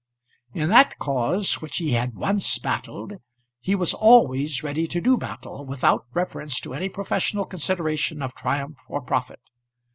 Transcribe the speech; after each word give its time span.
In 0.55 0.69
that 0.69 0.97
cause 0.97 1.61
which 1.61 1.77
he 1.77 1.91
had 1.91 2.15
once 2.15 2.57
battled 2.57 3.13
he 3.59 3.75
was 3.75 3.93
always 3.93 4.63
ready 4.63 4.87
to 4.87 4.99
do 4.99 5.15
battle, 5.15 5.63
without 5.63 6.07
reference 6.11 6.59
to 6.61 6.73
any 6.73 6.89
professional 6.89 7.45
consideration 7.45 8.23
of 8.23 8.33
triumph 8.33 8.79
or 8.89 9.01
profit. 9.01 9.41